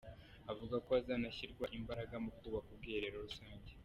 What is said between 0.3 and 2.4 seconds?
Avuga ko hazanashyirwa imbaraga mu